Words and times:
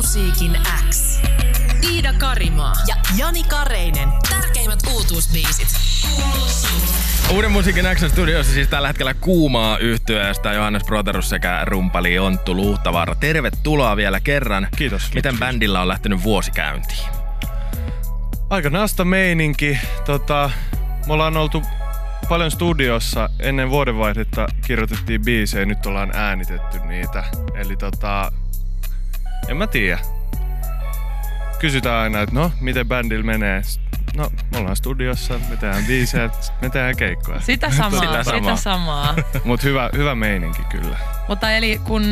Musiikin 0.00 0.58
X. 0.90 1.20
Iida 1.90 2.12
Karimaa 2.12 2.72
ja 2.86 2.94
Jani 3.16 3.42
Kareinen. 3.44 4.08
Tärkeimmät 4.30 4.78
uutuusbiisit. 4.94 5.68
Uuden 7.30 7.52
musiikin 7.52 7.84
X-studiossa 7.94 8.52
siis 8.52 8.68
tällä 8.68 8.88
hetkellä 8.88 9.14
kuumaa 9.14 9.78
yhtyeestä 9.78 10.52
Johannes 10.52 10.84
Proterus 10.84 11.28
sekä 11.28 11.64
rumpali 11.64 12.18
Onttu 12.18 12.54
Luhtavaara. 12.54 13.14
Tervetuloa 13.14 13.96
vielä 13.96 14.20
kerran. 14.20 14.68
Kiitos. 14.76 15.14
Miten 15.14 15.38
bändillä 15.38 15.80
on 15.80 15.88
lähtenyt 15.88 16.22
vuosi 16.22 16.50
käyntiin? 16.50 17.08
Aika 18.50 18.70
nasta 18.70 19.04
meininki. 19.04 19.78
Tota, 20.04 20.50
me 21.06 21.12
ollaan 21.12 21.36
oltu 21.36 21.62
paljon 22.28 22.50
studiossa. 22.50 23.30
Ennen 23.38 23.70
vuodenvaihdetta 23.70 24.46
kirjoitettiin 24.66 25.24
biisejä, 25.24 25.66
nyt 25.66 25.86
ollaan 25.86 26.10
äänitetty 26.14 26.78
niitä. 26.78 27.24
Eli 27.54 27.76
tota, 27.76 28.32
en 29.50 29.56
mä 29.56 29.66
tiedä. 29.66 29.98
Kysytään 31.58 31.96
aina, 32.02 32.20
että 32.20 32.34
no, 32.34 32.52
miten 32.60 32.88
bändillä 32.88 33.24
menee. 33.24 33.62
No, 34.16 34.30
me 34.52 34.58
ollaan 34.58 34.76
studiossa, 34.76 35.34
me 35.50 35.56
tehdään 35.56 35.84
biisejä, 35.86 36.30
me 36.62 36.70
tehdään 36.70 36.96
keikkoja. 36.96 37.40
Sitä 37.40 37.70
samaa, 37.70 38.00
Sitä 38.00 38.22
sitä, 38.24 38.36
samaa. 38.36 38.56
samaa. 38.56 39.14
Mut 39.44 39.62
hyvä, 39.62 39.90
hyvä 39.96 40.14
meininki 40.14 40.62
kyllä. 40.64 40.96
Mutta 41.28 41.50
eli 41.52 41.80
kun 41.84 42.04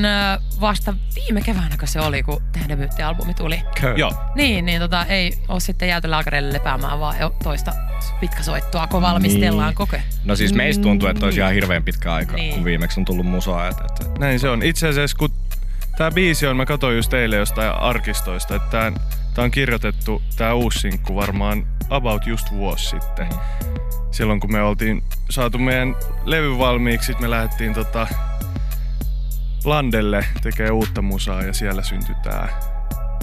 vasta 0.61 0.95
viime 1.15 1.41
keväänä 1.41 1.77
se 1.85 2.01
oli, 2.01 2.23
kun 2.23 2.43
teidän 2.53 2.69
debyyttialbumi 2.69 3.35
tuli. 3.35 3.63
Joo. 3.97 4.13
Niin, 4.35 4.67
niin 4.67 4.81
tota, 4.81 5.05
ei 5.05 5.33
ole 5.49 5.61
sitten 5.61 5.89
jääty 5.89 6.09
laakereille 6.09 6.53
lepäämään, 6.53 7.01
vaan 7.01 7.19
jo 7.21 7.35
toista 7.43 7.73
pitkäsoittoa, 8.21 8.87
kun 8.87 9.03
valmistellaan 9.03 9.69
Niin. 9.69 9.75
koko 9.77 9.97
No 10.25 10.37
siis 10.37 10.53
meistä 10.55 10.83
tuntuu, 10.83 11.09
että 11.09 11.25
olisi 11.25 11.41
ihan 11.41 11.53
hirveän 11.53 11.83
pitkä 11.85 12.13
aika, 12.15 12.33
Niin. 12.33 12.43
niin. 12.43 12.55
kun 12.55 12.65
viimeksi 12.65 13.01
on 13.01 13.05
tullut 13.05 13.27
musaa. 13.27 13.69
Et, 13.69 13.77
et, 14.01 14.19
Näin 14.19 14.41
se 14.41 14.49
on. 14.49 14.63
Itse 14.63 14.89
asiassa 14.89 15.17
kun 15.17 15.31
tää 15.99 16.11
biisi 16.11 16.47
on, 16.47 16.57
mä 16.57 16.67
katsoin 16.67 16.97
just 16.97 17.15
eilen 17.15 17.39
jostain 17.39 17.73
arkistoista, 17.75 18.55
että 18.55 18.93
tää 19.35 19.45
on 19.45 19.51
kirjoitettu, 19.51 20.23
tää 20.37 20.55
uusi 20.55 20.79
sinkku 20.79 21.17
varmaan 21.17 21.67
about 21.91 22.27
just 22.27 22.47
vuosi 22.53 22.85
sitten. 22.85 23.29
Silloin 24.11 24.41
kun 24.41 24.53
me 24.53 24.63
oltiin 24.63 25.05
saatu 25.31 25.59
meidän 25.59 25.97
levy 26.25 26.59
valmiiksi, 26.59 27.17
me 27.21 27.31
lähdettiin 27.31 27.75
tota 27.75 28.07
Landelle 29.65 30.25
tekee 30.43 30.71
uutta 30.71 31.03
musaa 31.03 31.43
ja 31.43 31.53
siellä 31.53 31.83
syntyi 31.83 32.15
tää 32.23 32.61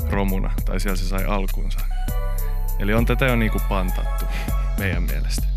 Romuna, 0.10 0.52
tai 0.66 0.80
siellä 0.80 0.98
se 0.98 1.06
sai 1.06 1.26
alkunsa. 1.26 1.80
Eli 2.80 2.94
on 2.94 3.06
tätä 3.06 3.26
jo 3.26 3.36
niinku 3.36 3.62
pantattu 3.70 4.26
meidän 4.80 5.04
mielestä. 5.04 5.55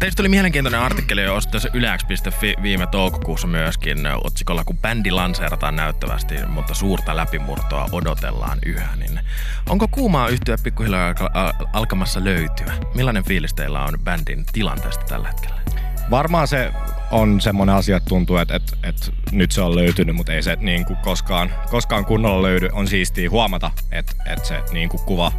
Teistä 0.00 0.16
tuli 0.16 0.28
mielenkiintoinen 0.28 0.80
artikkeli 0.80 1.22
jo 1.22 1.40
tuossa 1.50 1.68
yleäks.fi 1.72 2.54
viime 2.62 2.86
toukokuussa 2.86 3.46
myöskin 3.46 3.98
otsikolla, 4.24 4.64
kun 4.64 4.78
bändi 4.78 5.10
lanseerataan 5.10 5.76
näyttävästi, 5.76 6.34
mutta 6.46 6.74
suurta 6.74 7.16
läpimurtoa 7.16 7.88
odotellaan 7.92 8.58
yhä. 8.66 8.96
Niin 8.96 9.20
onko 9.68 9.88
kuumaa 9.88 10.28
yhtyä 10.28 10.56
pikkuhiljaa 10.62 11.08
alka- 11.08 11.30
al- 11.34 11.66
alkamassa 11.72 12.24
löytyä? 12.24 12.72
Millainen 12.94 13.24
fiilis 13.24 13.54
teillä 13.54 13.84
on 13.84 13.98
bändin 14.04 14.44
tilanteesta 14.52 15.04
tällä 15.04 15.28
hetkellä? 15.28 15.64
varmaan 16.10 16.48
se 16.48 16.72
on 17.10 17.40
semmoinen 17.40 17.74
asia, 17.74 17.96
että 17.96 18.08
tuntuu, 18.08 18.36
että, 18.36 18.56
että, 18.56 18.76
että 18.82 19.06
nyt 19.32 19.52
se 19.52 19.60
on 19.60 19.76
löytynyt, 19.76 20.16
mutta 20.16 20.32
ei 20.32 20.42
se 20.42 20.56
niin 20.60 20.84
kuin 20.84 20.96
koskaan, 20.96 21.50
koskaan 21.70 22.04
kunnolla 22.04 22.42
löydy. 22.42 22.68
On 22.72 22.88
siistiä 22.88 23.30
huomata, 23.30 23.70
että, 23.92 24.12
että 24.26 24.48
se 24.48 24.60
niin 24.72 24.88
kuin 24.88 25.02
kuva 25.06 25.32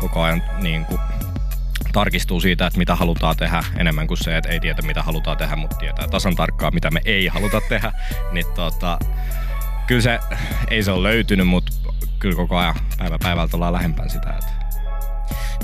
koko 0.00 0.22
ajan 0.22 0.42
niin 0.58 0.84
kuin 0.84 1.00
tarkistuu 1.92 2.40
siitä, 2.40 2.66
että 2.66 2.78
mitä 2.78 2.96
halutaan 2.96 3.36
tehdä, 3.36 3.64
enemmän 3.76 4.06
kuin 4.06 4.18
se, 4.18 4.36
että 4.36 4.48
ei 4.48 4.60
tiedä 4.60 4.82
mitä 4.82 5.02
halutaan 5.02 5.36
tehdä, 5.36 5.56
mutta 5.56 5.76
tietää 5.76 6.08
tasan 6.08 6.36
tarkkaan, 6.36 6.74
mitä 6.74 6.90
me 6.90 7.00
ei 7.04 7.26
haluta 7.26 7.60
tehdä. 7.68 7.92
Niin 8.32 8.46
tota, 8.54 8.98
kyllä 9.86 10.02
se, 10.02 10.18
ei 10.70 10.82
se 10.82 10.90
ole 10.90 11.08
löytynyt, 11.08 11.48
mutta 11.48 11.72
kyllä 12.18 12.36
koko 12.36 12.56
ajan 12.56 12.74
päivä 12.98 13.18
päivältä 13.22 13.56
ollaan 13.56 13.72
lähempään 13.72 14.10
sitä. 14.10 14.30
Että 14.30 14.57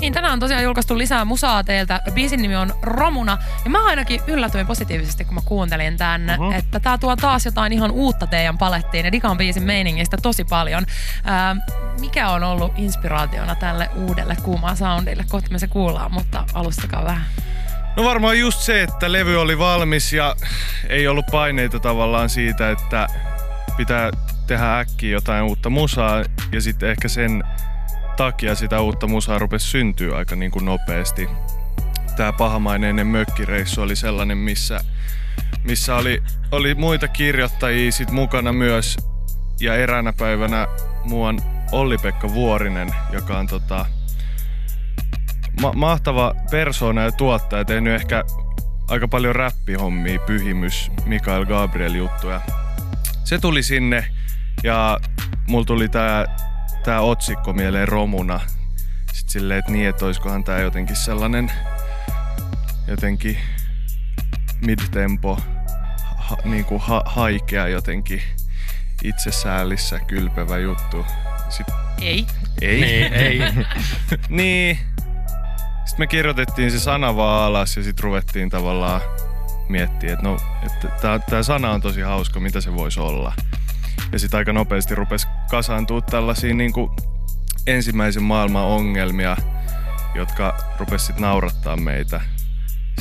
Niin, 0.01 0.13
tänään 0.13 0.33
on 0.33 0.39
tosiaan 0.39 0.63
julkaistu 0.63 0.97
lisää 0.97 1.25
musaa 1.25 1.63
teiltä. 1.63 2.01
Biisin 2.13 2.41
nimi 2.41 2.55
on 2.55 2.73
Romuna. 2.81 3.37
Ja 3.63 3.69
mä 3.69 3.85
ainakin 3.85 4.21
yllätyin 4.27 4.67
positiivisesti, 4.67 5.25
kun 5.25 5.33
mä 5.33 5.41
kuuntelin 5.45 5.97
tän, 5.97 6.37
uh-huh. 6.39 6.53
että 6.53 6.79
tää 6.79 6.97
tuo 6.97 7.15
taas 7.15 7.45
jotain 7.45 7.73
ihan 7.73 7.91
uutta 7.91 8.27
teidän 8.27 8.57
palettiin. 8.57 9.05
Ja 9.05 9.11
digaan 9.11 9.37
biisin 9.37 9.63
meiningistä 9.63 10.17
tosi 10.21 10.43
paljon. 10.43 10.85
Ää, 11.23 11.55
mikä 11.99 12.29
on 12.29 12.43
ollut 12.43 12.73
inspiraationa 12.77 13.55
tälle 13.55 13.89
uudelle 13.95 14.35
kuumaan 14.43 14.77
soundille? 14.77 15.25
Kohta 15.29 15.51
me 15.51 15.59
se 15.59 15.67
kuullaan, 15.67 16.13
mutta 16.13 16.43
alustakaa 16.53 17.03
vähän. 17.03 17.25
No 17.95 18.03
varmaan 18.03 18.39
just 18.39 18.59
se, 18.59 18.83
että 18.83 19.11
levy 19.11 19.41
oli 19.41 19.59
valmis 19.59 20.13
ja 20.13 20.35
ei 20.89 21.07
ollut 21.07 21.25
paineita 21.31 21.79
tavallaan 21.79 22.29
siitä, 22.29 22.71
että 22.71 23.07
pitää 23.77 24.11
tehdä 24.47 24.79
äkkiä 24.79 25.11
jotain 25.11 25.43
uutta 25.43 25.69
musaa 25.69 26.23
ja 26.51 26.61
sitten 26.61 26.89
ehkä 26.89 27.07
sen 27.07 27.43
takia 28.17 28.55
sitä 28.55 28.81
uutta 28.81 29.07
musaa 29.07 29.39
rupesi 29.39 29.67
syntyä 29.67 30.17
aika 30.17 30.35
niin 30.35 30.51
kuin 30.51 30.65
nopeasti. 30.65 31.29
Tämä 32.17 32.33
pahamaineinen 32.33 33.07
mökkireissu 33.07 33.81
oli 33.81 33.95
sellainen, 33.95 34.37
missä, 34.37 34.79
missä 35.63 35.95
oli, 35.95 36.23
oli 36.51 36.75
muita 36.75 37.07
kirjoittajia 37.07 37.91
sit 37.91 38.11
mukana 38.11 38.53
myös 38.53 38.97
ja 39.59 39.75
eräänä 39.75 40.13
päivänä 40.13 40.67
muuan 41.03 41.39
Olli-Pekka 41.71 42.33
Vuorinen, 42.33 42.95
joka 43.11 43.37
on 43.37 43.47
tota, 43.47 43.85
ma- 45.61 45.73
mahtava 45.73 46.35
persoona 46.51 47.01
ja 47.01 47.11
tuottaja, 47.11 47.65
tehnyt 47.65 47.93
ehkä 47.93 48.23
aika 48.87 49.07
paljon 49.07 49.35
räppihommia, 49.35 50.19
pyhimys, 50.19 50.91
Mikael 51.05 51.45
Gabriel 51.45 51.93
juttuja. 51.93 52.41
Se 53.23 53.37
tuli 53.39 53.63
sinne 53.63 54.07
ja 54.63 54.99
mulla 55.47 55.65
tuli 55.65 55.89
tää, 55.89 56.25
tää 56.85 57.01
otsikko 57.01 57.53
mieleen 57.53 57.87
romuna. 57.87 58.39
Sitten 59.13 59.31
silleen, 59.31 59.59
että 59.59 59.71
niin, 59.71 59.89
että 59.89 60.05
oiskohan 60.05 60.43
tää 60.43 60.59
jotenkin 60.59 60.95
sellainen 60.95 61.51
jotenkin 62.87 63.37
midtempo, 64.65 65.39
ha, 66.15 66.37
niinku 66.43 66.79
ha, 66.79 67.03
haikea 67.05 67.67
jotenkin 67.67 68.21
itsesäällissä 69.03 69.99
kylpevä 69.99 70.57
juttu. 70.57 71.05
Sitten 71.49 71.75
Ei. 72.01 72.25
ei. 72.61 72.81
Niin, 72.81 73.13
ei. 73.13 73.39
Niin. 74.29 74.79
Sitten 75.85 75.99
me 76.03 76.07
kirjoitettiin 76.07 76.71
se 76.71 76.79
sana 76.79 77.15
vaan 77.15 77.43
alas 77.43 77.77
ja 77.77 77.83
sitten 77.83 78.03
ruvettiin 78.03 78.49
tavallaan 78.49 79.01
miettiä, 79.69 80.13
että 80.13 80.23
no, 80.23 80.37
että 80.65 81.19
tämä 81.29 81.43
sana 81.43 81.71
on 81.71 81.81
tosi 81.81 82.01
hauska, 82.01 82.39
mitä 82.39 82.61
se 82.61 82.75
voisi 82.75 82.99
olla. 82.99 83.33
Ja 84.11 84.19
sitten 84.19 84.37
aika 84.37 84.53
nopeasti 84.53 84.95
rupesi 84.95 85.27
kasaantua 85.49 86.01
tällaisia 86.01 86.53
niin 86.53 86.73
kuin 86.73 86.91
ensimmäisen 87.67 88.23
maailman 88.23 88.63
ongelmia, 88.63 89.37
jotka 90.15 90.57
rupesi 90.79 91.05
sitten 91.05 91.21
naurattaa 91.21 91.77
meitä. 91.77 92.21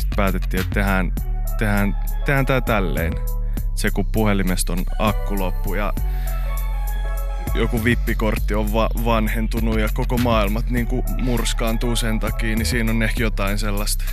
Sitten 0.01 0.17
päätettiin, 0.17 0.61
että 0.61 0.75
tehdään, 0.75 1.13
tehdään, 1.59 1.97
tehdään 2.25 2.47
tämä 2.47 2.61
tälleen. 2.61 3.13
Se 3.75 3.91
kun 3.91 4.07
puhelimesta 4.07 4.73
on 4.73 4.85
akku 4.99 5.39
loppu 5.39 5.75
ja 5.75 5.93
joku 7.55 7.85
vippikortti 7.85 8.55
on 8.55 8.73
va- 8.73 8.91
vanhentunut 9.05 9.81
ja 9.81 9.89
koko 9.95 10.19
maailmat 10.19 10.71
niin 10.71 10.87
kuin 10.87 11.03
murskaantuu 11.23 11.97
sen 11.97 12.21
takia, 12.21 12.57
niin 12.57 12.67
siinä 12.67 12.91
on 12.91 13.03
ehkä 13.03 13.23
jotain 13.23 13.59
sellaista, 13.59 14.05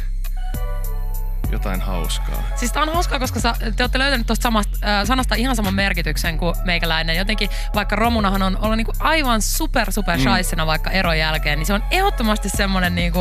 jotain 1.52 1.82
hauskaa. 1.82 2.44
Siis 2.56 2.72
tää 2.72 2.84
on 2.84 2.94
hauskaa, 2.94 3.20
koska 3.20 3.40
sä, 3.40 3.54
te 3.76 3.84
olette 3.84 4.00
löytänyt 4.00 4.28
tuosta 4.28 4.44
samasta, 4.44 4.78
äh, 4.88 5.06
sanasta 5.08 5.36
ihan 5.36 5.56
saman 5.56 5.74
merkityksen 5.74 6.38
kuin 6.38 6.56
meikäläinen. 6.66 7.18
Jotenkin 7.18 7.50
vaikka 7.76 7.96
Romunahan 7.96 8.42
on 8.42 8.58
olla 8.62 8.76
niinku 8.76 8.94
aivan 9.00 9.42
super 9.42 9.92
super 9.92 10.18
Mm. 10.18 10.24
shaisena 10.24 10.66
vaikka 10.66 10.92
eron 10.92 11.18
jälkeen, 11.20 11.60
niin 11.60 11.66
se 11.68 11.74
on 11.74 11.84
ehdottomasti 11.92 12.50
semmonen 12.50 12.96
niinku, 12.96 13.20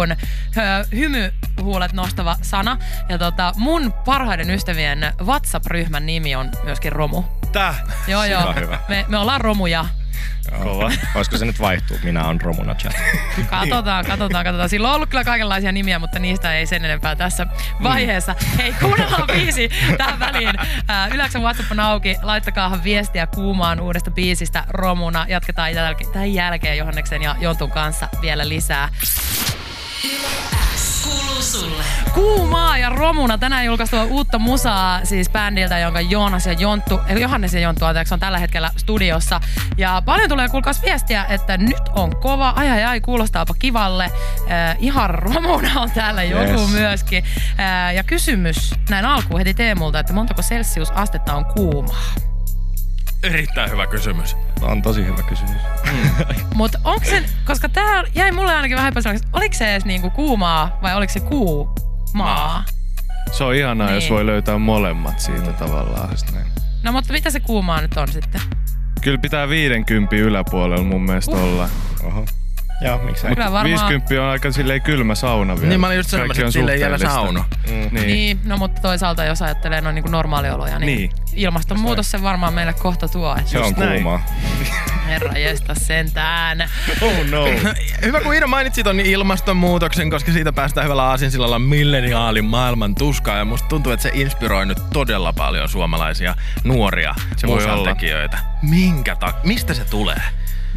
hymyhuulet 0.95 1.93
nostava 1.93 2.37
sana. 2.43 2.77
Ja 3.09 3.19
tota, 3.19 3.53
mun 3.57 3.93
parhaiden 4.05 4.51
ystävien 4.51 5.13
WhatsApp-ryhmän 5.25 6.07
nimi 6.07 6.35
on 6.37 6.51
myöskin 6.65 6.93
Romu. 6.93 7.23
Tää! 7.53 7.75
Joo, 8.07 8.25
joo. 8.25 8.55
Me, 8.89 9.05
me 9.09 9.19
ollaan 9.19 9.41
romuja. 9.41 9.85
Kova. 10.63 10.91
Olisiko 11.15 11.39
se 11.39 11.45
nyt 11.45 11.61
vaihtuu? 11.61 11.99
Minä 12.03 12.25
on 12.25 12.41
Romuna 12.41 12.75
Chat. 12.75 12.95
Katsotaan, 13.51 14.05
katsotaan, 14.05 14.45
katsotaan. 14.45 14.69
Sillä 14.69 14.89
on 14.89 14.95
ollut 14.95 15.11
kyllä 15.11 15.25
kaikenlaisia 15.25 15.73
nimiä, 15.73 15.99
mutta 15.99 16.19
niistä 16.19 16.55
ei 16.55 16.67
sen 16.67 16.85
enempää 16.85 17.17
tässä 17.17 17.47
vaiheessa. 17.83 18.35
Hei, 18.59 18.73
kuunnellaan 18.73 19.27
biisi 19.27 19.71
tähän 19.99 20.21
väliin. 20.21 20.55
Ää, 20.89 21.09
Yläksän 21.09 21.43
WhatsApp 21.43 21.73
on 21.73 21.81
auki. 21.81 22.17
Laittakaa 22.23 22.81
viestiä 22.85 23.27
kuumaan 23.27 23.81
uudesta 23.81 24.11
biisistä 24.11 24.65
Romuna. 24.69 25.27
Jatketaan 25.29 25.71
tämän 26.13 26.35
jälkeen 26.35 26.79
Johanneksen 26.79 27.23
ja 27.23 27.37
Jontun 27.41 27.71
kanssa 27.71 28.09
vielä 28.23 28.49
lisää. 28.49 28.89
Sulle. 29.03 30.60
Kuumaa 32.15 32.79
ja 32.79 32.89
Romuna 32.89 33.39
tänään 33.39 33.65
julkaistua 33.65 34.05
uutta 34.05 34.39
musaa 34.39 35.05
siis 35.05 35.31
bändiltä, 35.31 35.79
jonka 35.79 36.01
Joonas 36.01 36.47
ja 36.47 36.53
Jonttu, 36.53 37.01
eli 37.09 37.21
Johannes 37.21 37.55
ja 37.55 37.61
Jonttu 37.61 37.85
anteeksi, 37.85 38.15
on 38.15 38.21
tällä 38.21 38.39
hetkellä 38.39 38.71
studiossa. 38.77 39.41
Ja 39.77 40.03
paljon 40.05 40.29
tulee 40.29 40.49
kuulkaas 40.49 40.83
viestiä, 40.83 41.25
että 41.29 41.57
nyt 41.57 41.89
on 41.95 42.17
kova, 42.17 42.49
ai 42.49 42.71
ai 42.71 42.85
ai, 42.85 43.01
kuulostaapa 43.01 43.55
kivalle. 43.59 44.05
Äh, 44.05 44.77
ihan 44.79 45.11
Romuna 45.11 45.81
on 45.81 45.91
täällä 45.91 46.23
joku 46.23 46.61
Yes. 46.61 46.71
myöskin. 46.71 47.25
Äh, 47.61 47.95
ja 47.95 48.03
kysymys 48.03 48.75
näin 48.91 49.05
alkuun 49.05 49.39
heti 49.39 49.55
Teemulta, 49.55 49.99
että 49.99 50.13
montako 50.13 50.43
celsiusastetta 50.43 51.35
on 51.35 51.45
kuumaa? 51.45 52.05
Erittäin 53.23 53.71
hyvä 53.71 53.87
kysymys. 53.87 54.37
On 54.63 54.83
tosi 54.83 55.05
hyvä 55.05 55.23
kysymys. 55.23 55.63
Mutta 56.55 56.79
onko 56.85 57.05
se, 57.05 57.25
koska 57.45 57.69
tää 57.69 58.05
jäi 58.15 58.33
mulle 58.33 58.55
ainakin 58.55 58.77
vähän 58.77 58.89
epäselväksi, 58.93 59.29
oliko 59.33 59.55
se 59.55 59.71
edes 59.73 59.85
niinku 59.85 60.11
kuumaa 60.11 60.79
vai 60.83 60.95
oliko 60.95 61.13
se 61.13 61.21
kuu 61.21 61.75
maa? 62.15 62.65
Se 63.33 63.45
on 63.45 63.55
ihanaa, 63.55 63.87
Niin. 63.87 63.95
jos 63.95 64.11
voi 64.11 64.27
löytää 64.27 64.59
molemmat 64.59 65.21
siitä 65.21 65.53
tavallaan. 65.53 66.11
Just 66.11 66.33
näin. 66.33 66.47
No 66.83 66.93
mutta 66.93 67.13
mitä 67.13 67.31
se 67.31 67.41
kuumaa 67.41 67.81
nyt 67.81 67.97
on 67.97 68.09
sitten? 68.13 68.41
Kyllä 69.01 69.19
pitää 69.19 69.49
50 69.49 70.17
yläpuolella 70.17 70.85
mun 70.85 71.03
mielestä 71.03 71.37
olla. 71.37 71.69
Oho. 72.05 72.25
Joo, 72.81 72.99
miksei. 72.99 73.35
Kyllä 73.35 73.53
varmaan... 73.53 73.89
50 73.89 74.23
on 74.23 74.29
aika 74.31 74.53
silleen 74.53 74.83
kylmä 74.83 75.15
sauna 75.15 75.57
vielä. 75.57 75.69
Niin 75.69 75.81
mä 75.81 75.87
olin 75.87 75.97
just 75.97 76.11
sanomassa, 76.11 76.43
on 76.43 76.47
että 76.49 76.53
sille 76.53 76.73
ei 76.73 76.81
jäällä 76.81 76.99
suhteellista. 76.99 77.23
sauna. 77.23 77.45
Mm. 77.69 77.95
Niin. 77.95 78.07
Niin, 78.07 78.41
no 78.45 78.57
mutta 78.57 78.83
toisaalta 78.83 79.25
jos 79.25 79.43
ajattelee 79.43 79.81
noin 79.81 79.95
niin 79.95 80.05
normaalioloja, 80.11 80.79
niin, 80.79 80.97
Niin. 80.99 81.11
ilmastonmuutos 81.35 82.11
se 82.11 82.23
varmaan 82.23 82.55
meille 82.55 82.73
kohta 82.73 83.09
tuo. 83.09 83.37
Se 83.45 83.59
on 83.59 83.65
Just 83.65 83.77
näin. 83.77 83.93
kuumaa. 84.03 84.23
herra 85.07 85.33
jestä 85.33 85.75
sentään. 85.75 86.69
Oh 87.03 87.13
no. 87.31 87.45
Hyvä, 88.05 88.21
kun 88.21 88.35
Iina 88.35 88.47
mainitsit 88.47 88.85
ton 88.85 89.01
ilmastonmuutoksen, 89.01 90.11
koska 90.11 90.33
siitä 90.33 90.53
päästään 90.53 90.85
hyvällä 90.85 91.05
aasinsilalla 91.05 91.59
milleniaalin 91.59 92.45
maailman 92.45 92.95
tuskaa. 92.95 93.37
Ja 93.37 93.45
musta 93.45 93.69
tuntuu, 93.69 93.93
että 93.93 94.03
se 94.03 94.11
inspiroi 94.15 94.67
nyt 94.67 94.79
todella 94.93 95.33
paljon 95.33 95.69
suomalaisia 95.69 96.35
nuoria 96.65 97.15
Se 97.37 97.47
voi 97.47 97.65
olla. 97.65 97.77
musantekijöitä. 97.77 98.39
Minkä 98.63 99.17
ta- 99.17 99.35
mistä 99.45 99.75
se 99.75 99.85
tulee? 99.85 100.23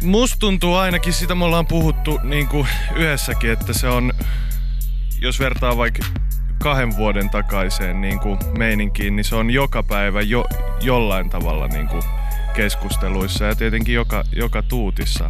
Musta 0.04 0.38
tuntuu 0.38 0.74
ainakin, 0.74 1.12
sitä 1.12 1.34
me 1.34 1.44
ollaan 1.44 1.66
puhuttu 1.66 2.20
niin 2.22 2.48
kuin 2.48 2.68
yhdessäkin, 2.96 3.50
että 3.50 3.72
se 3.72 3.88
on, 3.88 4.12
jos 5.20 5.40
vertaa 5.40 5.76
vaikka 5.76 6.06
kahden 6.62 6.96
vuoden 6.96 7.30
takaiseen 7.30 8.00
niin 8.00 8.20
kuin 8.20 8.38
meininkiin, 8.58 9.16
niin 9.16 9.24
se 9.24 9.36
on 9.36 9.50
joka 9.50 9.82
päivä 9.82 10.20
jo, 10.20 10.44
jollain 10.80 11.30
tavalla 11.30 11.68
niin 11.68 11.88
kuin 11.88 12.02
keskusteluissa 12.54 13.44
ja 13.44 13.54
tietenkin 13.54 13.94
joka, 13.94 14.24
joka 14.32 14.62
tuutissa 14.62 15.28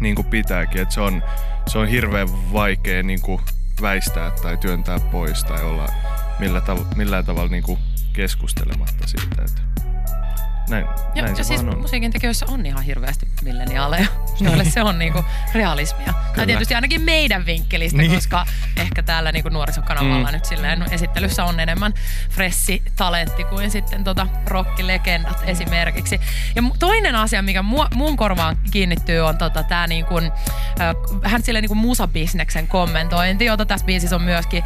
niin 0.00 0.14
kuin 0.14 0.26
pitääkin. 0.26 0.82
Että 0.82 0.94
se, 0.94 1.00
on, 1.00 1.22
se 1.66 1.78
on 1.78 1.88
hirveän 1.88 2.52
vaikea 2.52 3.02
niin 3.02 3.20
kuin 3.20 3.40
väistää 3.82 4.30
tai 4.42 4.58
työntää 4.58 5.00
pois 5.00 5.44
tai 5.44 5.64
olla 5.64 5.88
millä 6.38 6.60
tav- 6.60 6.96
millään 6.96 7.24
tavalla 7.24 7.50
niin 7.50 7.62
kuin 7.62 7.78
keskustelematta 8.12 9.06
siitä. 9.06 9.42
Että 9.42 9.79
näin, 10.70 10.86
Ja, 11.14 11.22
näin 11.22 11.36
ja 11.36 11.44
se 11.44 11.44
siis 11.44 11.60
on. 11.60 11.78
musiikin 11.78 12.12
tekijöissä 12.12 12.46
on 12.48 12.66
ihan 12.66 12.82
hirveästi 12.82 13.28
milleniaaleja, 13.44 14.06
joille 14.40 14.64
se 14.64 14.82
on 14.82 14.98
niinku 14.98 15.24
realismia. 15.54 16.14
Tai 16.36 16.46
tietysti 16.46 16.74
ainakin 16.74 17.00
meidän 17.02 17.46
vinkkelistä, 17.46 17.98
Niin. 17.98 18.14
koska 18.14 18.46
ehkä 18.76 19.02
täällä 19.02 19.32
niinku 19.32 19.48
nuorisokanavalla 19.48 20.26
mm. 20.28 20.32
nyt 20.32 20.44
silleen 20.44 20.84
esittelyssä 20.90 21.44
on 21.44 21.60
enemmän 21.60 21.94
fressi 22.30 22.82
talentti 22.96 23.44
kuin 23.44 23.70
sitten 23.70 24.04
tota 24.04 24.26
rockilegendat 24.46 25.42
esimerkiksi. 25.46 26.20
Ja 26.56 26.62
toinen 26.78 27.14
asia, 27.14 27.42
mikä 27.42 27.62
mua, 27.62 27.88
mun 27.94 28.16
korvaan 28.16 28.58
kiinnittyy, 28.70 29.20
on 29.20 29.38
tota, 29.38 29.62
tää 29.62 29.86
niinku, 29.86 30.16
ö, 30.18 30.30
vähän 31.22 31.42
silleen 31.42 31.62
niinku 31.62 31.74
musabisneksen 31.74 32.68
kommentointi, 32.68 33.44
jota 33.44 33.66
tässä 33.66 33.86
biisissä 33.86 34.16
on 34.16 34.22
myöskin. 34.22 34.64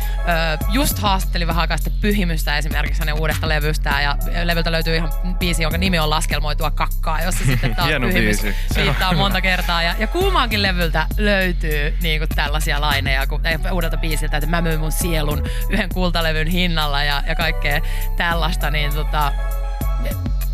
Just 0.72 0.98
haastattelin 0.98 1.46
vähän 1.48 1.60
aikaa 1.60 1.76
sitten 1.76 1.92
Pyhimystä 2.00 2.58
esimerkiksi 2.58 3.00
hänen 3.00 3.14
uudesta 3.20 3.48
levystä 3.48 4.00
ja 4.02 4.16
levyltä 4.44 4.72
löytyy 4.72 4.96
ihan 4.96 5.10
biisi, 5.38 5.62
jonka 5.62 5.78
nimi 5.78 5.93
on 6.00 6.10
Laskelmoitua 6.10 6.70
kakkaa, 6.70 7.22
jossa 7.22 7.44
sitten 7.44 7.76
Hieno 7.86 8.06
Pyhimys 8.06 8.42
biisi. 8.42 8.56
On 8.78 8.84
viittaa 8.84 9.14
monta 9.14 9.40
kertaa. 9.40 9.82
Ja, 9.82 9.94
ja 9.98 10.06
kuumaankin 10.06 10.62
levyltä 10.62 11.06
löytyy 11.18 11.94
niinku 12.02 12.26
tällaisia 12.34 12.80
laineja 12.80 13.26
kun, 13.26 13.46
eh, 13.46 13.60
uudelta 13.72 13.96
biisiltä, 13.96 14.36
että 14.36 14.50
mä 14.50 14.62
myyn 14.62 14.80
mun 14.80 14.92
sielun 14.92 15.44
yhden 15.70 15.88
kultalevyn 15.88 16.48
hinnalla 16.48 17.04
ja, 17.04 17.22
ja 17.26 17.34
kaikkea 17.34 17.80
tällaista, 18.16 18.70
niin 18.70 18.94
tota, 18.94 19.32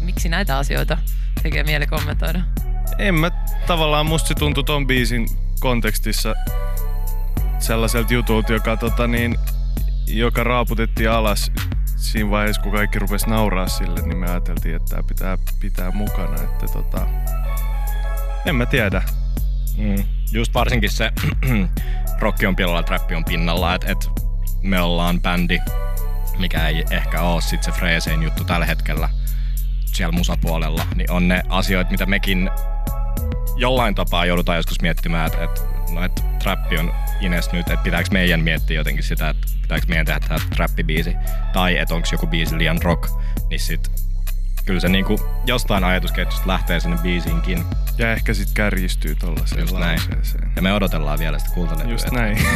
miksi 0.01 0.29
näitä 0.29 0.59
asioita 0.59 0.99
tekee 1.43 1.65
mieli 1.65 1.87
kommentoida? 1.87 2.41
En 2.99 3.15
mä 3.15 3.31
tavallaan 3.67 4.07
musta 4.07 4.29
se 4.29 4.35
tuntui 4.35 4.65
ton 4.65 4.87
biisin 4.87 5.29
kontekstissa 5.61 6.35
sellaiselta 7.59 8.15
jutulta, 8.15 8.53
joka, 8.53 8.77
tota 8.77 9.07
niin, 9.07 9.39
joka 10.07 10.45
raaputettiin 10.45 11.11
alas 11.11 11.53
siinä 12.01 12.31
vaiheessa, 12.31 12.63
kun 12.63 12.73
kaikki 12.73 12.99
rupes 12.99 13.27
nauraa 13.27 13.69
sille, 13.69 14.01
niin 14.03 14.17
me 14.17 14.31
ajateltiin, 14.31 14.77
että 14.77 14.95
tää 14.95 15.03
pitää 15.03 15.39
pitää 15.61 15.91
mukana. 15.91 16.35
Että 16.35 16.67
tota, 16.73 17.07
en 18.47 18.57
mä 18.57 18.67
tiedä. 18.67 19.03
Mm. 19.77 20.05
Just 20.33 20.55
varsinkin 20.55 20.91
se 20.91 21.13
rocki 22.21 22.47
on 22.47 22.57
pinnalla, 22.57 22.83
trappi 22.83 23.15
on 23.15 23.25
pinnalla, 23.25 23.75
että 23.75 23.93
et 23.93 24.11
me 24.63 24.81
ollaan 24.81 25.21
bändi, 25.21 25.59
mikä 26.39 26.69
ei 26.69 26.85
ehkä 26.91 27.21
ole 27.21 27.41
sit 27.41 27.63
se 27.63 27.73
freesein 27.73 28.23
juttu 28.23 28.45
tällä 28.45 28.67
hetkellä 28.67 29.09
siellä 29.85 30.13
musapuolella, 30.13 30.87
niin 30.95 31.11
on 31.11 31.29
ne 31.29 31.43
asioita, 31.49 31.91
mitä 31.91 32.07
mekin 32.07 32.51
jollain 33.57 33.95
tapaa 33.95 34.25
joudutaan 34.25 34.57
joskus 34.57 34.83
miettimään, 34.83 35.27
että 35.27 35.45
et, 35.45 35.65
no, 35.93 36.05
et 36.05 36.25
trappi 36.39 36.79
on 36.79 36.95
ines 37.21 37.53
nyt, 37.53 37.71
että 37.71 37.85
pitääkö 37.85 38.09
meidän 38.13 38.41
miettiä 38.41 38.77
jotenkin 38.77 39.05
sitä, 39.05 39.29
että 39.29 39.47
pitääkö 39.63 39.87
meidän 39.89 40.07
tehdä 40.07 40.21
tämä 40.21 40.41
trappibiisi, 40.55 41.15
tai 41.53 41.79
että 41.79 41.95
onko 41.95 42.09
joku 42.13 42.27
biisi 42.27 42.59
liian 42.59 42.83
rock, 42.83 43.11
niin 43.51 43.61
sit 43.61 44.10
kyllä 44.71 44.81
se 44.81 44.89
niinku 44.89 45.21
jostain 45.47 45.85
ajatusketjusta 45.85 46.49
lähtee 46.49 46.81
sinne 46.81 46.97
biisiinkin. 47.03 47.65
Ja 47.99 48.13
ehkä 48.13 48.35
sit 48.35 48.49
kärjistyy 48.55 49.17
näin. 49.79 50.01
lauseeseen. 50.01 50.53
Ja 50.57 50.63
me 50.63 50.73
odotellaan 50.73 51.19
vielä 51.19 51.39
sitä 51.39 51.51
kultalevyä. 51.55 51.93
Just 51.93 52.11
näin. 52.11 52.39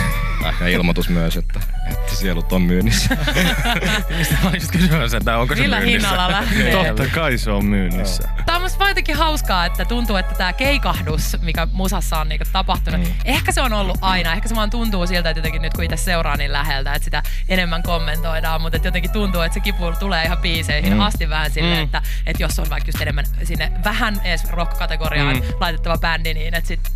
Ja 0.61 0.69
ilmoitus 0.69 1.09
myös, 1.09 1.37
että, 1.37 1.61
että 1.91 2.17
sielut 2.17 2.53
on 2.53 2.63
myynnissä. 2.63 3.17
Mistä 4.19 4.35
mä 4.43 4.49
olisit 4.51 4.71
kysymässä, 4.71 5.17
että 5.17 5.39
onko 5.39 5.55
se 5.55 5.63
Millä 5.63 5.77
myynnissä? 5.81 6.09
hinnalla 6.09 6.33
lähtee? 6.33 6.73
Totta 6.85 7.07
kai 7.15 7.39
se 7.39 7.51
on 7.51 7.65
myynnissä. 7.65 8.29
Tämä 8.47 8.57
on 8.57 8.63
musta 8.63 8.79
vaan 8.79 8.91
jotenkin 8.91 9.17
hauskaa, 9.17 9.67
että 9.67 9.85
tuntuu, 9.85 10.17
että 10.17 10.35
tämä 10.35 10.53
keikahdus, 10.53 11.37
mikä 11.43 11.69
musassa 11.73 12.19
on 12.21 12.29
niinku 12.29 12.45
tapahtunut, 12.53 13.01
mm. 13.01 13.07
ehkä 13.25 13.53
se 13.53 13.61
on 13.61 13.73
ollut 13.73 13.99
aina. 14.01 14.33
Ehkä 14.33 14.49
se 14.49 14.55
vaan 14.55 14.71
tuntuu 14.71 15.07
siltä, 15.07 15.31
että 15.31 15.39
jotenkin 15.39 15.63
nyt 15.63 15.75
kun 15.75 15.85
itse 15.85 15.97
seuraa 15.97 16.37
niin 16.37 16.53
läheltä, 16.53 16.95
että 16.95 17.05
sitä 17.05 17.23
enemmän 17.49 17.83
kommentoidaan, 17.83 18.61
mutta 18.61 18.77
että 18.77 18.89
jotenkin 18.89 19.11
tuntuu, 19.11 19.41
että 19.41 19.55
se 19.55 19.61
kipu 19.61 19.93
tulee 19.99 20.25
ihan 20.25 20.39
biiseihin 20.39 20.93
mm. 20.93 21.01
asti 21.01 21.29
vähän 21.29 21.51
silleen, 21.51 21.79
Mm. 21.79 21.85
että, 21.85 22.03
että 22.27 22.43
jos 22.43 22.59
on 22.59 22.71
vaikka 22.71 22.89
just 22.89 23.01
enemmän 23.01 23.25
sinne 23.43 23.73
vähän 23.85 24.21
edes 24.25 24.45
rock-kategoriaan 24.51 25.37
Mm. 25.37 25.43
laitettava 25.61 25.99
bändi, 25.99 26.35
niin 26.35 26.55
että 26.55 26.69
sitten 26.69 26.93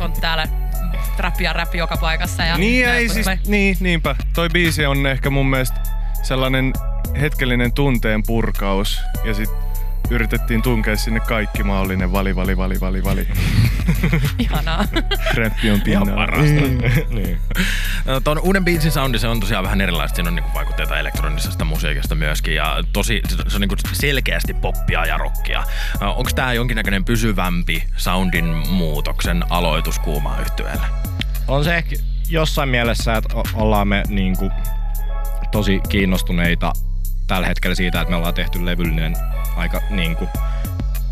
on 0.00 0.12
täällä 0.12 0.48
trappi 1.16 1.44
ja 1.44 1.52
räppi 1.52 1.78
joka 1.78 1.96
paikassa. 1.96 2.42
Ja 2.42 2.58
Niin, 2.58 2.88
ei 2.88 3.08
siis, 3.08 3.26
niin, 3.46 3.76
niinpä. 3.80 4.16
Toi 4.34 4.48
biisi 4.48 4.86
on 4.86 5.06
ehkä 5.06 5.30
mun 5.30 5.50
mielestä 5.50 5.80
sellainen 6.22 6.72
hetkellinen 7.20 7.72
tunteen 7.72 8.22
purkaus. 8.26 9.00
Ja 9.24 9.34
sit 9.34 9.50
yritettiin 10.10 10.62
tunkea 10.62 10.96
sinne 10.96 11.20
kaikki 11.20 11.62
mahdollinen 11.62 12.12
vali, 12.12 12.36
vali, 12.36 12.56
vali, 12.56 12.80
vali, 12.80 13.04
vali. 13.04 13.28
Ihanaa. 14.38 14.84
Räppi 15.34 15.70
on 15.70 15.80
pinnalla. 15.80 16.14
parasta. 16.14 16.44
niin. 17.08 17.38
No, 18.04 18.20
Tuon 18.20 18.38
uuden 18.38 18.64
biisin 18.64 18.92
soundi 18.92 19.18
se 19.18 19.28
on 19.28 19.40
tosiaan 19.40 19.64
vähän 19.64 19.80
erilaista. 19.80 20.16
Siinä 20.16 20.28
on 20.28 20.34
niinku 20.34 20.50
vaikutteita 20.54 20.98
elektronisesta 20.98 21.64
musiikista 21.64 22.14
myöskin 22.14 22.54
ja 22.54 22.84
tosi, 22.92 23.20
se 23.48 23.54
on 23.56 23.60
niinku 23.60 23.74
selkeästi 23.92 24.54
poppia 24.54 25.06
ja 25.06 25.18
rockia. 25.18 25.64
Onko 26.00 26.30
tämä 26.34 26.52
jonkinnäköinen 26.52 27.04
pysyvämpi 27.04 27.84
soundin 27.96 28.44
muutoksen 28.68 29.44
aloitus 29.50 29.98
kuumaa 29.98 30.40
yhtyeelle? 30.40 30.86
On 31.48 31.64
se 31.64 31.76
ehkä 31.76 31.96
jossain 32.28 32.68
mielessä, 32.68 33.16
että 33.16 33.36
ollaan 33.54 33.88
me 33.88 34.02
niinku 34.08 34.50
tosi 35.52 35.80
kiinnostuneita 35.88 36.72
tällä 37.26 37.46
hetkellä 37.46 37.74
siitä, 37.74 38.00
että 38.00 38.10
me 38.10 38.16
ollaan 38.16 38.34
tehty 38.34 38.66
levyllinen 38.66 39.16
aika 39.56 39.80
niinku 39.90 40.28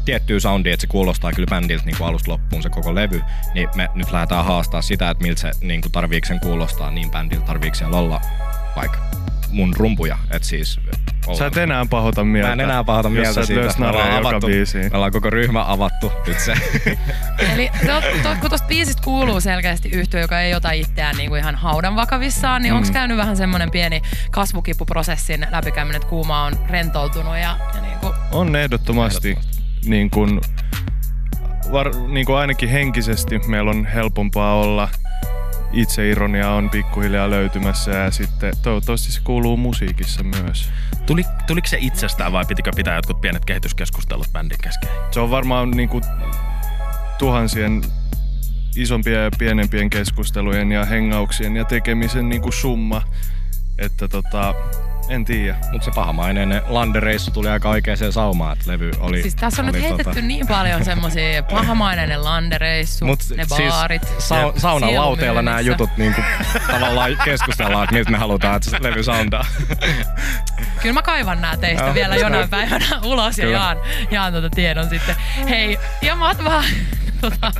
tiettyä 0.04 0.40
soundia, 0.40 0.74
että 0.74 0.80
se 0.80 0.86
kuulostaa 0.86 1.32
kyllä 1.32 1.50
bändiltä 1.50 1.84
niin 1.84 2.02
alusta 2.02 2.30
loppuun 2.30 2.62
se 2.62 2.70
koko 2.70 2.94
levy, 2.94 3.22
niin 3.54 3.68
me 3.74 3.88
nyt 3.94 4.10
lähdetään 4.12 4.44
haastaa 4.44 4.82
sitä, 4.82 5.10
että 5.10 5.22
miltä 5.22 5.40
se 5.40 5.50
niin 5.60 5.80
kuin 5.80 5.92
tarviiko 5.92 6.26
sen 6.26 6.40
kuulostaa 6.40 6.90
niin 6.90 7.10
bändiltä, 7.10 7.46
tarviiko 7.46 7.74
siellä 7.74 7.96
olla 7.96 8.20
vaikka 8.76 8.98
mun 9.50 9.74
rumpuja, 9.76 10.18
että 10.30 10.48
siis 10.48 10.80
Sä 11.38 11.46
et 11.46 11.56
enää 11.56 11.86
pahoita 11.90 12.24
mieltä. 12.24 12.46
Mä 12.48 12.52
en 12.52 12.60
enää 12.60 12.84
pahata 12.84 13.08
jos 13.08 13.14
mieltä 13.14 13.32
sä 13.32 13.40
et 13.40 13.46
siitä. 13.46 13.60
ollaan, 13.60 13.76
snareja 13.76 14.16
joka 14.16 14.28
avattu, 14.28 14.46
biisiin. 14.46 14.84
me 14.84 14.96
ollaan 14.96 15.12
koko 15.12 15.30
ryhmä 15.30 15.64
avattu 15.68 16.12
nyt 16.26 16.40
se. 16.40 16.54
Eli 17.54 17.70
to, 17.86 18.00
to, 18.22 18.36
kun 18.40 18.50
tuosta 18.50 18.68
biisistä 18.68 19.02
kuuluu 19.04 19.40
selkeästi 19.40 19.88
yhtyö, 19.88 20.20
joka 20.20 20.40
ei 20.40 20.54
ota 20.54 20.70
itseään 20.70 21.16
niin 21.16 21.28
kuin 21.28 21.38
ihan 21.38 21.54
haudan 21.54 21.96
vakavissaan, 21.96 22.62
niin 22.62 22.72
mm. 22.72 22.76
onko 22.76 22.88
käynyt 22.92 23.16
vähän 23.16 23.36
semmoinen 23.36 23.70
pieni 23.70 24.02
kasvukipuprosessin 24.30 25.46
läpikäyminen, 25.50 25.96
että 25.96 26.08
kuuma 26.08 26.44
on 26.44 26.52
rentoutunut 26.68 27.36
ja, 27.36 27.56
ja 27.74 27.80
niin 27.82 27.98
kuin, 27.98 28.12
On 28.32 28.56
ehdottomasti, 28.56 29.38
niin 29.84 30.10
kuin, 30.10 30.40
var, 31.72 31.90
niin 32.08 32.26
kuin 32.26 32.36
ainakin 32.36 32.68
henkisesti 32.68 33.38
meillä 33.38 33.70
on 33.70 33.84
helpompaa 33.84 34.54
olla. 34.54 34.88
Itseironia 35.72 36.50
on 36.50 36.70
pikkuhiljaa 36.70 37.30
löytymässä 37.30 37.90
ja 37.90 38.10
sitten 38.10 38.52
toivottavasti 38.62 39.12
se 39.12 39.20
kuuluu 39.24 39.56
musiikissa 39.56 40.22
myös. 40.22 40.70
Tuli, 41.06 41.24
tuliko 41.46 41.66
se 41.66 41.78
itsestään 41.80 42.32
vai 42.32 42.44
pitikö 42.44 42.70
pitää 42.76 42.96
jotkut 42.96 43.20
pienet 43.20 43.44
kehityskeskustelut 43.44 44.32
bändin 44.32 44.58
kesken? 44.62 44.88
Se 45.10 45.20
on 45.20 45.30
varmaan 45.30 45.70
niin 45.70 45.88
kuin, 45.88 46.04
tuhansien 47.18 47.82
isompien 48.76 49.24
ja 49.24 49.30
pienempien 49.38 49.90
keskustelujen 49.90 50.72
ja 50.72 50.84
hengauksien 50.84 51.56
ja 51.56 51.64
tekemisen 51.64 52.28
niin 52.28 52.42
kuin 52.42 52.52
summa. 52.52 53.02
Että 53.78 54.08
tota, 54.08 54.54
En 55.08 55.24
tiedä. 55.24 55.56
Mutta 55.72 55.84
se 55.84 55.90
pahamainen 55.94 56.62
landereissu 56.68 57.30
tuli 57.30 57.48
aika 57.48 57.68
oikeaan 57.68 58.12
saumaan, 58.12 58.52
että 58.58 58.70
levy 58.72 58.90
oli... 58.98 59.22
Siis 59.22 59.34
tässä 59.34 59.62
on 59.62 59.68
oli 59.68 59.72
nyt 59.78 59.88
heitetty 59.88 60.20
tota- 60.20 60.22
niin 60.22 60.46
paljon 60.46 60.84
semmosia 60.84 61.42
pahamainen 61.42 62.24
landereissu, 62.24 63.04
Mut 63.04 63.18
ne 63.36 63.44
siis 63.44 63.72
baarit. 63.72 64.02
sa- 64.18 64.52
saunan 64.56 64.94
lauteilla 64.94 65.42
nämä 65.42 65.60
jutut 65.60 65.90
niinku, 65.96 66.20
tavallaan 66.70 67.16
keskustellaan, 67.24 67.84
että 67.84 67.94
miltä 67.94 68.10
me 68.10 68.18
halutaan, 68.18 68.56
että 68.56 68.88
levy 68.88 69.02
soundaa. 69.02 69.44
Kyllä 70.82 70.92
mä 70.92 71.02
kaivan 71.02 71.40
nää 71.40 71.56
teistä 71.56 71.84
Joo. 71.84 71.94
vielä 71.94 72.16
jonain 72.16 72.48
päivänä 72.48 72.86
ulos 73.04 73.38
ja 73.38 73.44
Kyllä. 73.44 73.58
jaan, 73.58 73.76
jaan 74.10 74.32
tuota 74.32 74.50
tiedon 74.50 74.88
sitten. 74.90 75.16
Hei, 75.48 75.78
ja 76.02 76.16
mahtavaa 76.16 76.62
tota, 77.30 77.52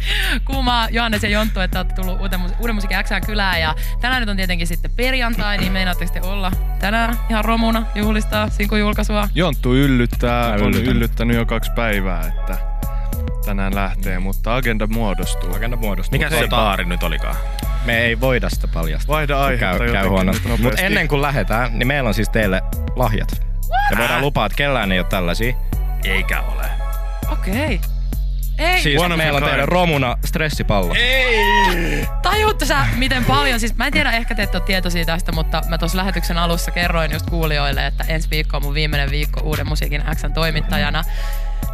kuumaa 0.45 0.89
Johannes 0.91 1.23
ja 1.23 1.29
Jonttu, 1.29 1.61
että 1.61 1.79
olette 1.79 1.95
tullut 1.95 2.21
uuden, 2.21 2.41
mus- 2.41 2.55
uuden 2.61 2.75
musiikin 2.75 3.05
Xään 3.05 3.27
kylään. 3.27 3.61
Ja 3.61 3.75
tänään 4.01 4.23
nyt 4.23 4.29
on 4.29 4.37
tietenkin 4.37 4.67
sitten 4.67 4.91
perjantai, 4.91 5.59
niin 5.59 5.73
meinaatteko 5.73 6.13
te 6.13 6.21
olla 6.21 6.53
tänään 6.81 7.19
ihan 7.31 7.45
romuna 7.45 7.87
juhlistaa 7.95 8.49
sinkun 8.49 8.79
julkaisua? 8.81 9.29
Jonttu 9.35 9.75
yllyttää, 9.75 10.53
on 10.53 10.75
yllyttänyt 10.75 11.37
jo 11.37 11.47
kaksi 11.47 11.71
päivää, 11.75 12.27
että 12.27 12.59
tänään 13.45 13.75
lähtee, 13.75 14.19
mutta 14.19 14.57
agenda 14.57 14.87
muodostuu. 14.87 15.55
Agenda 15.55 15.77
muodostuu. 15.77 16.19
Mikä 16.19 16.31
se 16.31 16.37
Tota, 16.41 16.57
baari 16.57 16.85
nyt 16.85 17.03
olikaan? 17.03 17.37
Me 17.85 17.99
ei 17.99 18.21
voida 18.21 18.51
sitä 18.51 18.69
paljastaa. 18.69 19.15
Vaihda 19.15 19.45
aihetta 19.45 19.79
käy, 19.79 19.93
käy 19.93 20.09
huonosti. 20.09 20.49
Mutta 20.49 20.83
ennen 20.83 21.09
kuin 21.09 21.23
lähdetään, 21.23 21.79
niin 21.79 21.87
meillä 21.87 22.09
on 22.09 22.15
siis 22.15 22.29
teille 22.29 22.63
lahjat. 22.97 23.29
Ja 23.91 23.99
voidaan 23.99 24.21
lupaa, 24.21 24.47
että 24.47 24.57
kellään 24.57 24.93
ei 24.93 24.99
ole 24.99 25.07
tällaisia. 25.11 25.55
Eikä 26.05 26.41
ole. 26.41 26.65
Okei. 27.33 27.81
Ei, 28.63 28.83
Siis 28.83 29.01
One 29.01 29.15
of 29.15 29.19
meillä 29.19 29.37
on 29.37 29.43
teille 29.43 29.59
kind. 29.59 29.69
romuna 29.73 30.17
stressipallo. 30.25 30.95
tajuutte 32.23 32.65
sä, 32.65 32.87
miten 32.97 33.25
paljon, 33.25 33.61
siis 33.61 33.77
mä 33.77 33.87
en 33.87 33.93
tiedä, 33.93 34.11
ehkä 34.13 34.35
te 34.35 34.43
ette 34.43 34.57
ole 34.57 34.67
tietoisia 34.67 35.05
tästä, 35.05 35.33
mutta 35.33 35.63
mä 35.69 35.79
tuossa 35.79 35.99
lähetyksen 35.99 36.39
alussa 36.39 36.71
kerroin 36.71 37.13
just 37.13 37.31
kuulijoille, 37.31 37.87
että 37.87 38.05
ensi 38.09 38.31
viikko 38.31 38.57
on 38.57 38.63
mun 38.63 38.75
viimeinen 38.75 39.11
viikko 39.11 39.41
uuden 39.41 39.69
musiikin 39.69 40.03
Xn 40.15 40.33
toimittajana. 40.33 41.05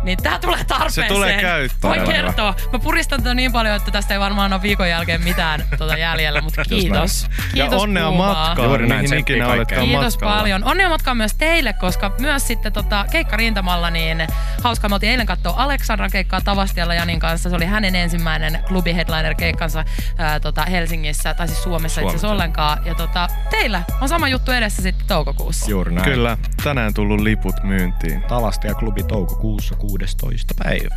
Niin 0.03 0.19
tää 0.23 0.39
tulee 0.39 0.65
tarpeeseen. 0.65 1.09
Se 1.09 1.15
tulee 1.15 1.41
käyttöön. 1.41 1.81
Voin 1.83 2.01
Todella 2.01 2.23
kertoa. 2.23 2.55
Mä 2.73 2.79
puristan 2.79 3.23
tätä 3.23 3.35
niin 3.35 3.53
paljon, 3.53 3.77
että 3.77 3.91
tästä 3.91 4.15
ei 4.15 4.21
varmaan 4.21 4.53
ole 4.53 4.63
viikon 4.63 4.89
jälkeen 4.89 5.25
mitään 5.25 5.65
tuota 5.79 5.97
jäljellä, 5.97 6.41
mutta 6.41 6.63
kiitos. 6.69 7.23
Ja 7.23 7.65
Kiitos 7.65 7.83
onnea 7.83 8.09
kuumaa. 8.09 8.35
matkaan, 8.47 8.69
Juuri 8.69 8.89
näin, 8.89 9.03
mihin 9.03 9.19
ikinä 9.19 9.47
Kiitos 9.81 10.15
matkalla. 10.15 10.37
paljon. 10.39 10.65
Onnea 10.65 10.89
matkaa 10.89 11.15
myös 11.15 11.35
teille, 11.35 11.73
koska 11.73 12.13
myös 12.21 12.47
sitten 12.47 12.73
tota, 12.73 13.05
keikkarintamalla, 13.11 13.91
niin 13.91 14.27
hauskaa. 14.63 14.89
Me 14.89 14.95
oltiin 14.95 15.11
eilen 15.11 15.27
katsoa 15.27 15.55
Aleksandran 15.57 16.11
keikkaa 16.11 16.41
Tavastialla 16.41 16.95
Janin 16.95 17.21
kanssa. 17.21 17.51
Se 17.51 17.57
oli 17.57 17.67
hänen 17.67 17.95
ensimmäinen 17.95 18.59
klubi 18.69 18.95
headliner 18.95 19.35
keikkansa 19.35 19.85
ää, 20.19 20.41
tota, 20.41 20.65
Helsingissä, 20.65 21.35
tai 21.35 21.49
siis 21.49 21.63
Suomessa 21.63 22.01
itse 22.01 22.09
asiassa 22.09 22.27
Suomessa. 22.29 22.33
ollenkaan. 22.45 22.87
Ja 22.87 22.95
tota, 22.95 23.29
teillä 23.51 23.83
on 24.01 24.09
sama 24.09 24.29
juttu 24.29 24.53
edessä 24.53 24.83
sitten 24.83 25.07
toukokuussa. 25.07 25.71
Juuri 25.71 25.95
näin. 25.95 26.05
Kyllä, 26.05 26.39
tänään 26.65 26.95
tullut 26.95 27.21
liput 27.21 27.63
myyntiin. 27.63 28.23
Tavastia 28.23 28.75
klubi 28.75 29.03
toukokuussa 29.03 29.75
16. 29.79 30.55
päivä. 30.65 30.95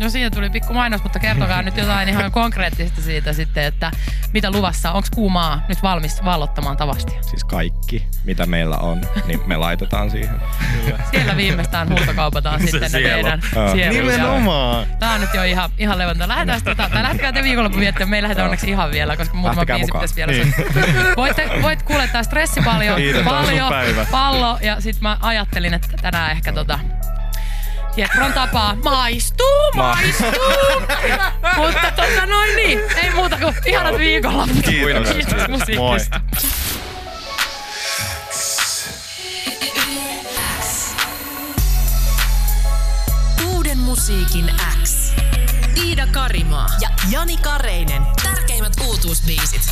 No 0.00 0.08
siitä 0.08 0.30
tuli 0.30 0.50
pikku 0.50 0.74
mainos, 0.74 1.02
mutta 1.02 1.18
kertokaa 1.18 1.62
nyt 1.62 1.76
jotain 1.76 2.08
ihan 2.08 2.32
konkreettista 2.42 3.02
siitä 3.02 3.32
sitten, 3.32 3.64
että 3.64 3.90
mitä 4.32 4.50
luvassa. 4.50 4.92
Onko 4.92 5.08
kuumaa 5.14 5.64
nyt 5.68 5.82
valmis 5.82 6.24
vallottamaan 6.24 6.76
Tavastia? 6.76 7.22
Siis 7.22 7.44
kaikki, 7.44 8.06
mitä 8.24 8.46
meillä 8.46 8.76
on, 8.76 9.00
niin 9.26 9.40
me 9.46 9.56
laitetaan 9.56 10.10
siihen. 10.10 10.34
Siellä 11.10 11.36
viimeistään 11.36 11.88
huutokaupataan 11.88 12.60
sitten 12.62 12.92
ne 12.92 13.00
teidän 13.00 13.42
sielu. 13.72 13.94
Nimenomaan! 13.94 14.86
Tää 14.98 15.12
on 15.12 15.20
nyt 15.20 15.34
jo 15.34 15.42
ihan, 15.42 15.70
ihan 15.78 15.98
levonta. 15.98 16.28
Lähdetään 16.28 16.58
sitten, 16.58 16.76
tota, 16.76 16.88
tai 16.88 17.02
lähtekää 17.02 17.32
te 17.32 17.42
viikonloppu 17.42 17.78
viettää. 17.78 18.06
Me 18.06 18.16
ei 18.16 18.22
lähdetä 18.22 18.44
onneksi 18.44 18.70
ihan 18.70 18.90
vielä, 18.90 19.16
koska 19.16 19.34
muutama 19.34 19.64
biisi 19.66 19.92
pitäisi 19.92 20.16
vielä. 20.16 20.32
Niin. 20.32 20.54
Voitte, 21.16 21.50
voit 21.62 21.82
kuulla 21.82 22.06
tää 22.06 22.22
stressi 22.22 22.60
paljon, 22.62 23.00
sun 23.14 23.24
paljon, 23.24 23.72
pallo. 24.10 24.58
Ja 24.62 24.80
sit 24.80 25.00
mä 25.00 25.18
ajattelin, 25.20 25.74
että 25.74 25.88
tänään 26.02 26.30
ehkä 26.30 26.52
tota, 26.52 26.78
Jetron 27.96 28.32
tapaa 28.32 28.76
maistuu, 28.84 29.70
maistuu. 29.76 30.30
Mutta 31.56 31.92
tota 31.96 32.26
noin 32.26 32.56
niin, 32.56 32.80
ei 32.96 33.10
muuta 33.14 33.36
kuin 33.38 33.54
ihanat 33.66 33.98
viikonlopput. 33.98 34.64
Kiitos. 34.64 35.08
Kiitos 35.08 35.48
musiikista. 35.48 36.20
Uuden 43.46 43.78
musiikin 43.78 44.50
X. 44.84 45.12
Iida 45.84 46.06
Karimaa 46.06 46.68
ja 46.80 46.88
Jani 47.10 47.36
Kareinen. 47.36 48.02
Tärkeimmät 48.22 48.72
uutuusbiisit. 48.86 49.62